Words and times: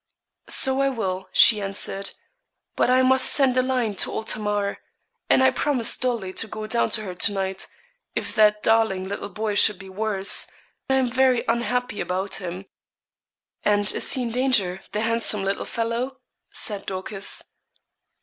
'So 0.49 0.81
I 0.81 0.89
will,' 0.89 1.29
she 1.31 1.61
answered; 1.61 2.09
'but 2.75 2.89
I 2.89 3.03
must 3.03 3.31
send 3.31 3.55
a 3.55 3.61
line 3.61 3.95
to 3.97 4.11
old 4.11 4.25
Tamar; 4.29 4.79
and 5.29 5.43
I 5.43 5.51
promised 5.51 6.01
Dolly 6.01 6.33
to 6.33 6.47
go 6.47 6.65
down 6.65 6.89
to 6.97 7.03
her 7.03 7.13
to 7.13 7.31
night, 7.31 7.67
if 8.15 8.33
that 8.33 8.63
darling 8.63 9.07
little 9.07 9.29
boy 9.29 9.53
should 9.53 9.77
be 9.77 9.89
worse 9.89 10.47
I 10.89 10.95
am 10.95 11.11
very 11.11 11.45
unhappy 11.47 12.01
about 12.01 12.37
him.' 12.41 12.65
'And 13.63 13.91
is 13.93 14.13
he 14.13 14.23
in 14.23 14.31
danger, 14.31 14.81
the 14.91 15.01
handsome 15.01 15.43
little 15.43 15.65
fellow?' 15.65 16.17
said 16.51 16.87
Dorcas. 16.87 17.43